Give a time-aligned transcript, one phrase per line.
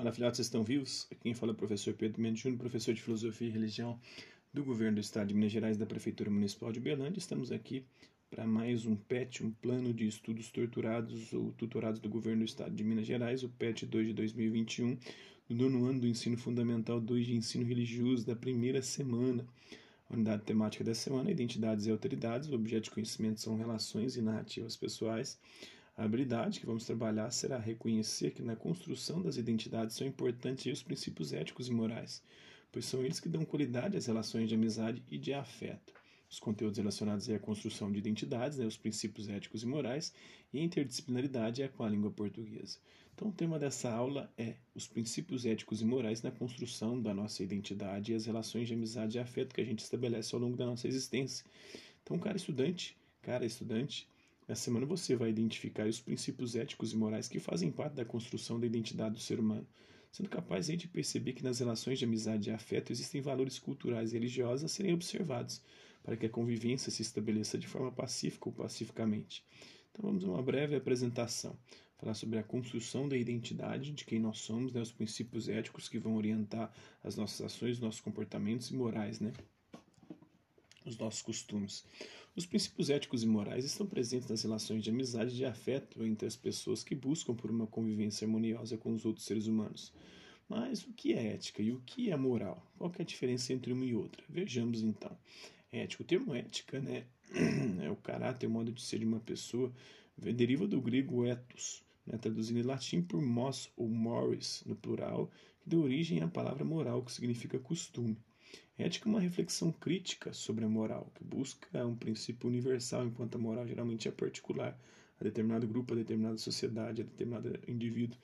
[0.00, 1.06] Fala, filhotes, vocês estão vivos?
[1.10, 4.00] Aqui quem fala é o professor Pedro Mendes Júnior, professor de Filosofia e Religião
[4.50, 7.18] do Governo do Estado de Minas Gerais da Prefeitura Municipal de Uberlândia.
[7.18, 7.84] Estamos aqui
[8.30, 12.74] para mais um PET, um Plano de Estudos Torturados ou Tutorados do Governo do Estado
[12.74, 14.96] de Minas Gerais, o PET 2 de 2021,
[15.46, 19.46] do nono ano do Ensino Fundamental 2 de Ensino Religioso, da primeira semana.
[20.08, 22.48] A unidade temática dessa semana é Identidades e Autoridades.
[22.48, 25.38] O objeto de conhecimento são relações e narrativas pessoais.
[25.96, 30.82] A habilidade que vamos trabalhar será reconhecer que na construção das identidades são importantes os
[30.82, 32.22] princípios éticos e morais,
[32.72, 35.92] pois são eles que dão qualidade às relações de amizade e de afeto.
[36.30, 40.14] Os conteúdos relacionados à construção de identidades, né, os princípios éticos e morais,
[40.52, 42.78] e interdisciplinaridade é com a língua portuguesa.
[43.12, 47.42] Então, o tema dessa aula é os princípios éticos e morais na construção da nossa
[47.42, 50.64] identidade e as relações de amizade e afeto que a gente estabelece ao longo da
[50.64, 51.44] nossa existência.
[52.02, 54.08] Então, cara estudante, cara estudante,
[54.50, 58.58] Nessa semana você vai identificar os princípios éticos e morais que fazem parte da construção
[58.58, 59.64] da identidade do ser humano,
[60.10, 64.14] sendo capaz de perceber que nas relações de amizade e afeto existem valores culturais e
[64.14, 65.62] religiosos a serem observados,
[66.02, 69.44] para que a convivência se estabeleça de forma pacífica ou pacificamente.
[69.92, 71.56] Então vamos a uma breve apresentação,
[71.96, 76.00] falar sobre a construção da identidade, de quem nós somos, né, os princípios éticos que
[76.00, 76.72] vão orientar
[77.04, 79.32] as nossas ações, nossos comportamentos e morais, né?
[80.90, 81.84] Os nossos costumes.
[82.36, 86.28] Os princípios éticos e morais estão presentes nas relações de amizade e de afeto entre
[86.28, 89.92] as pessoas que buscam por uma convivência harmoniosa com os outros seres humanos.
[90.48, 92.64] Mas o que é ética e o que é moral?
[92.76, 94.24] Qual é a diferença entre uma e outra?
[94.28, 95.16] Vejamos então.
[95.72, 97.04] Ética, o termo ética, né,
[97.82, 99.72] é o caráter, o modo de ser de uma pessoa,
[100.16, 105.30] deriva do grego ethos, né, traduzindo em latim por mos ou mores, no plural,
[105.60, 108.16] que deu origem à palavra moral, que significa costume.
[108.78, 113.38] Ética é uma reflexão crítica sobre a moral, que busca um princípio universal, enquanto a
[113.38, 114.78] moral geralmente é particular
[115.20, 118.18] a determinado grupo, a determinada sociedade, a determinado indivíduo.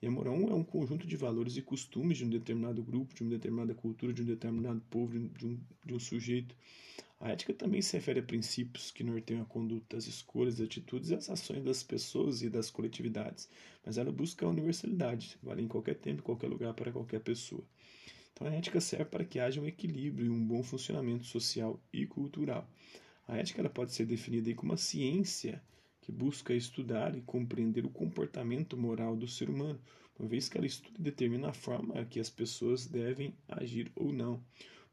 [0.00, 3.22] E a moral é um conjunto de valores e costumes de um determinado grupo, de
[3.22, 6.54] uma determinada cultura, de um determinado povo, de um, de um sujeito.
[7.20, 11.10] A ética também se refere a princípios que norteiam a conduta, as escolhas, as atitudes
[11.10, 13.48] e as ações das pessoas e das coletividades,
[13.84, 17.64] mas ela busca a universalidade, vale em qualquer tempo, em qualquer lugar, para qualquer pessoa.
[18.38, 22.06] Então a ética serve para que haja um equilíbrio e um bom funcionamento social e
[22.06, 22.70] cultural.
[23.26, 25.60] A ética ela pode ser definida como uma ciência
[26.00, 29.80] que busca estudar e compreender o comportamento moral do ser humano,
[30.16, 34.12] uma vez que ela estuda e determina a forma que as pessoas devem agir ou
[34.12, 34.40] não.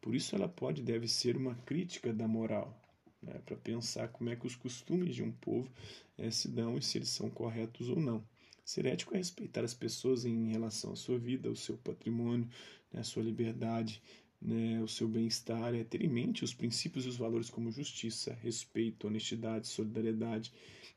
[0.00, 2.74] Por isso ela pode e deve ser uma crítica da moral,
[3.22, 5.70] né, para pensar como é que os costumes de um povo
[6.16, 8.24] é, se dão e se eles são corretos ou não.
[8.64, 12.48] Ser ético é respeitar as pessoas em relação à sua vida, ao seu patrimônio,
[12.92, 14.02] né, a sua liberdade,
[14.40, 18.32] né, o seu bem-estar, é ter em mente os princípios e os valores como justiça,
[18.42, 20.52] respeito, honestidade, solidariedade.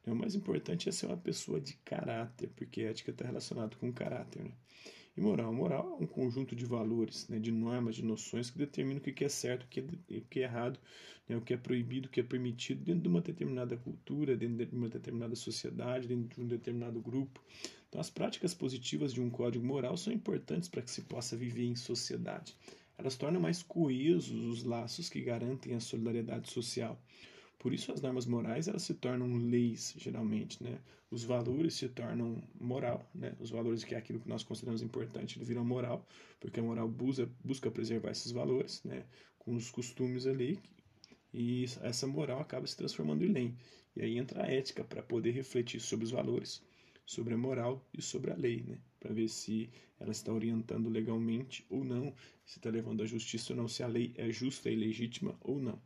[0.05, 3.91] Né, o mais importante é ser uma pessoa de caráter, porque ética está relacionada com
[3.91, 4.43] caráter.
[4.43, 4.51] Né?
[5.17, 5.51] E moral?
[5.51, 9.25] Moral é um conjunto de valores, né, de normas, de noções que determinam o que
[9.25, 9.83] é certo, o que é,
[10.17, 10.79] o que é errado,
[11.27, 14.63] né, o que é proibido, o que é permitido dentro de uma determinada cultura, dentro
[14.63, 17.43] de uma determinada sociedade, dentro de um determinado grupo.
[17.89, 21.65] Então, as práticas positivas de um código moral são importantes para que se possa viver
[21.65, 22.55] em sociedade.
[22.95, 27.01] Elas tornam mais coesos os laços que garantem a solidariedade social.
[27.59, 30.79] Por isso as normas morais elas se tornam leis, geralmente, né?
[31.09, 33.35] Os valores se tornam moral, né?
[33.39, 36.05] Os valores que é aquilo que nós consideramos importante, eles viram moral,
[36.39, 39.05] porque a moral busca, busca preservar esses valores, né?
[39.39, 40.59] Com os costumes ali,
[41.33, 43.53] e essa moral acaba se transformando em lei.
[43.95, 46.61] E aí entra a ética para poder refletir sobre os valores,
[47.05, 48.77] sobre a moral e sobre a lei, né?
[48.99, 49.69] Para ver se
[49.99, 52.13] ela está orientando legalmente ou não,
[52.45, 55.59] se está levando à justiça ou não, se a lei é justa e legítima ou
[55.59, 55.81] não.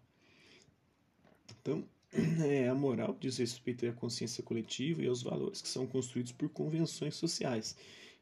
[1.61, 1.83] Então,
[2.45, 6.49] é, a moral diz respeito à consciência coletiva e aos valores que são construídos por
[6.49, 7.75] convenções sociais,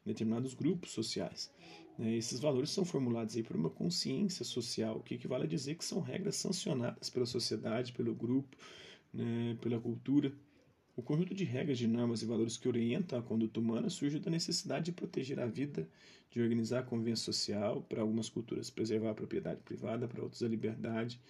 [0.04, 1.50] em determinados grupos sociais.
[1.98, 2.16] Né?
[2.16, 5.84] Esses valores são formulados aí por uma consciência social, o que equivale a dizer que
[5.84, 8.56] são regras sancionadas pela sociedade, pelo grupo,
[9.12, 10.32] né, pela cultura.
[10.96, 14.30] O conjunto de regras, de normas e valores que orientam a conduta humana surge da
[14.30, 15.88] necessidade de proteger a vida,
[16.30, 20.48] de organizar a convivência social, para algumas culturas preservar a propriedade privada, para outras a
[20.48, 21.20] liberdade,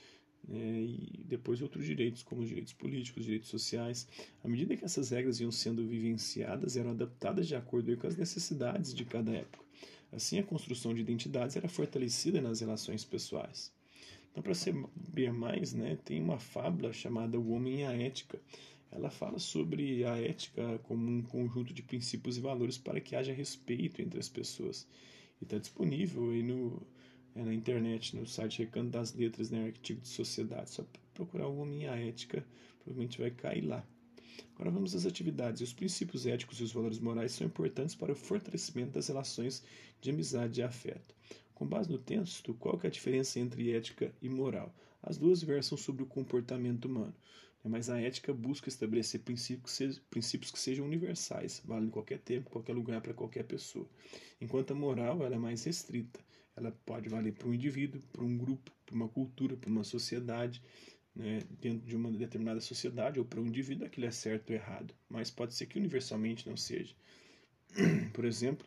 [0.46, 4.08] né, e depois outros direitos, como os direitos políticos, direitos sociais.
[4.42, 8.94] À medida que essas regras iam sendo vivenciadas, eram adaptadas de acordo com as necessidades
[8.94, 9.64] de cada época.
[10.12, 13.72] Assim, a construção de identidades era fortalecida nas relações pessoais.
[14.30, 18.40] Então, para saber mais, né, tem uma fábula chamada O Homem e a Ética.
[18.92, 23.32] Ela fala sobre a ética como um conjunto de princípios e valores para que haja
[23.32, 24.86] respeito entre as pessoas.
[25.40, 26.82] E está disponível aí no,
[27.40, 30.70] é, na internet, no site Recanto das Letras, né, artigo de sociedade.
[30.70, 30.84] Só
[31.14, 32.44] procurar o Homem e a Ética,
[32.84, 33.84] provavelmente vai cair lá.
[34.54, 35.62] Agora vamos às atividades.
[35.62, 39.64] Os princípios éticos e os valores morais são importantes para o fortalecimento das relações
[40.00, 41.14] de amizade e afeto.
[41.54, 44.74] Com base no texto, qual é a diferença entre ética e moral?
[45.02, 47.14] As duas versam sobre o comportamento humano,
[47.64, 47.70] né?
[47.70, 53.00] mas a ética busca estabelecer princípios que sejam universais, valem em qualquer tempo, qualquer lugar,
[53.00, 53.86] para qualquer pessoa.
[54.40, 56.20] Enquanto a moral ela é mais restrita,
[56.60, 60.62] ela pode valer para um indivíduo, para um grupo, para uma cultura, para uma sociedade,
[61.14, 64.94] né, dentro de uma determinada sociedade ou para um indivíduo aquilo é certo ou errado,
[65.08, 66.94] mas pode ser que universalmente não seja.
[68.12, 68.66] Por exemplo,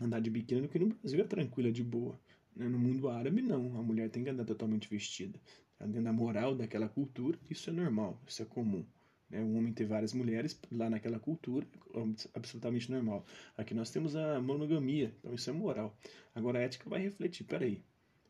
[0.00, 2.18] andar de biquíni no Brasil é tranquila, de boa.
[2.54, 2.68] Né?
[2.68, 3.78] No mundo árabe, não.
[3.78, 5.38] A mulher tem que andar totalmente vestida.
[5.78, 8.84] Tá dentro da moral daquela cultura, isso é normal, isso é comum.
[9.30, 9.40] Né?
[9.40, 12.00] Um homem ter várias mulheres lá naquela cultura é
[12.34, 13.24] absolutamente normal.
[13.56, 15.96] Aqui nós temos a monogamia, então isso é moral.
[16.34, 17.82] Agora a ética vai refletir: peraí,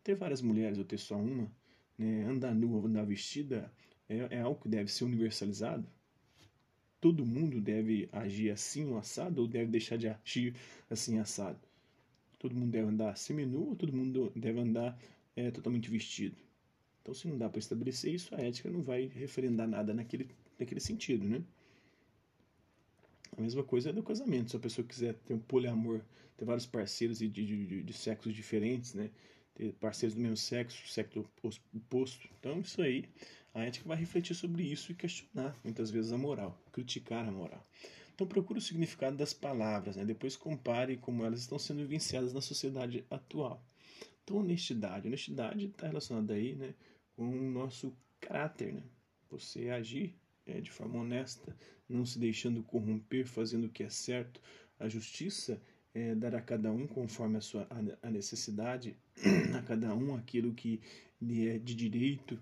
[0.03, 1.50] ter várias mulheres ou ter só uma,
[1.97, 2.25] né?
[2.25, 3.73] andar nua, andar vestida,
[4.09, 5.87] é, é algo que deve ser universalizado?
[7.00, 10.55] todo mundo deve agir assim ou assado ou deve deixar de agir
[10.91, 11.59] assim assado?
[12.39, 14.99] Todo mundo deve andar seminu ou todo mundo deve andar
[15.37, 16.37] é, totalmente vestido?
[17.09, 20.29] Então, se não dá para estabelecer isso, a ética não vai referendar nada naquele,
[20.59, 21.43] naquele sentido, né?
[23.35, 24.51] A mesma coisa é do casamento.
[24.51, 26.03] Se a pessoa quiser ter um poliamor,
[26.37, 29.09] ter vários parceiros de, de, de, de sexos diferentes, né?
[29.55, 31.25] Ter parceiros do mesmo sexo, sexo
[31.75, 32.29] oposto.
[32.39, 33.07] Então, isso aí
[33.55, 37.67] a ética vai refletir sobre isso e questionar, muitas vezes, a moral, criticar a moral.
[38.15, 40.05] Então procure o significado das palavras, né?
[40.05, 43.65] depois compare como elas estão sendo vivenciadas na sociedade atual.
[44.25, 46.75] Então honestidade, honestidade está relacionada aí né,
[47.19, 48.85] com o nosso caráter, né?
[49.29, 50.15] Você agir
[50.47, 51.55] é, de forma honesta,
[51.88, 54.41] não se deixando corromper, fazendo o que é certo.
[54.79, 55.61] A justiça
[55.93, 57.67] é dar a cada um conforme a sua
[58.00, 58.97] a necessidade,
[59.59, 60.81] a cada um aquilo que
[61.20, 62.41] lhe é de direito,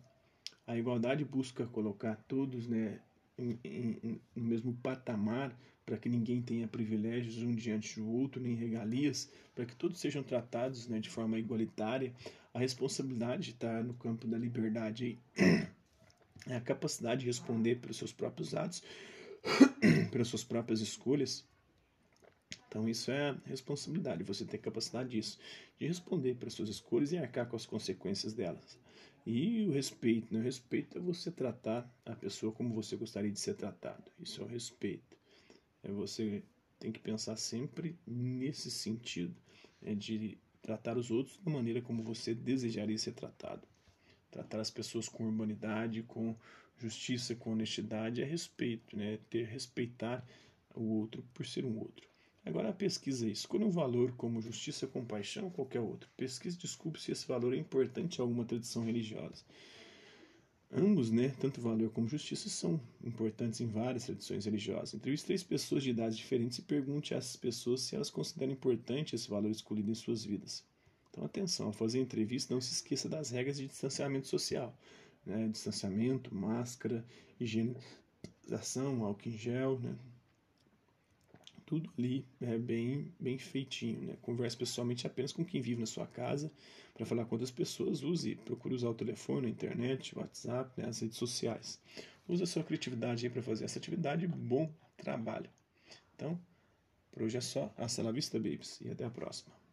[0.67, 3.01] a igualdade busca colocar todos né,
[3.39, 9.65] no mesmo patamar, para que ninguém tenha privilégios um diante do outro, nem regalias, para
[9.65, 12.13] que todos sejam tratados né, de forma igualitária.
[12.53, 15.19] A responsabilidade está no campo da liberdade,
[16.47, 18.83] é a capacidade de responder pelos seus próprios atos,
[20.11, 21.45] pelas suas próprias escolhas.
[22.77, 25.39] Então isso é responsabilidade, você tem capacidade disso,
[25.79, 28.79] de responder pelas suas escolhas e arcar com as consequências delas.
[29.25, 30.41] E o respeito, né?
[30.41, 34.05] O respeito é você tratar a pessoa como você gostaria de ser tratado.
[34.21, 35.17] Isso é o respeito.
[35.83, 36.43] É você
[36.79, 39.35] tem que pensar sempre nesse sentido,
[39.81, 43.67] é de tratar os outros da maneira como você desejaria ser tratado.
[44.31, 46.37] Tratar as pessoas com humanidade, com
[46.77, 49.19] justiça, com honestidade é respeito, né?
[49.31, 50.23] Ter respeitar
[50.75, 52.15] o outro por ser um outro.
[52.47, 56.09] Agora a pesquisa escolha um valor como justiça, compaixão ou qualquer outro.
[56.17, 59.43] Pesquise e descubra se esse valor é importante em alguma tradição religiosa.
[60.71, 64.95] Ambos, né, tanto valor como justiça, são importantes em várias tradições religiosas.
[64.95, 69.17] Entreviste três pessoas de idades diferentes e pergunte a essas pessoas se elas consideram importante
[69.17, 70.65] esse valor escolhido em suas vidas.
[71.11, 74.73] Então, atenção, ao fazer a entrevista, não se esqueça das regras de distanciamento social.
[75.25, 75.49] Né?
[75.49, 77.05] Distanciamento, máscara,
[77.41, 79.97] higienização, álcool em gel, né?
[81.67, 84.01] Tudo ali é bem, bem feitinho.
[84.03, 84.17] Né?
[84.23, 86.51] Converse pessoalmente apenas com quem vive na sua casa.
[86.95, 90.89] Para falar com outras pessoas, use, procure usar o telefone, a internet, o WhatsApp, né,
[90.89, 91.79] as redes sociais.
[92.27, 94.27] Use a sua criatividade para fazer essa atividade.
[94.27, 95.51] Bom trabalho.
[96.15, 96.41] Então,
[97.13, 97.73] por hoje é só.
[97.77, 98.81] Hasta la vista, babies.
[98.81, 99.66] E até a próxima.